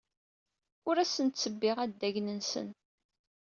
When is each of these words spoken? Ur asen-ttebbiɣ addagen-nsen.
Ur 0.87 0.95
asen-ttebbiɣ 1.03 1.77
addagen-nsen. 1.85 2.67